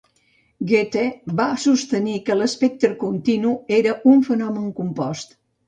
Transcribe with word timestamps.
Goethe 0.69 1.03
va 1.41 1.45
sostenir 1.65 2.17
que 2.31 2.39
l'espectre 2.41 2.93
continu 3.05 3.55
era 3.81 3.97
un 4.15 4.27
fenomen 4.33 4.77
compost. 4.83 5.41